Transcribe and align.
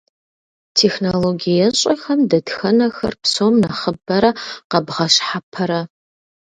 Технологиещӏэхэм 0.79 2.19
дэтхэнэхэр 2.29 3.13
псом 3.21 3.53
нэхъыбэрэ 3.63 4.31
къэбгъэщхьэпэрэ? 4.69 5.81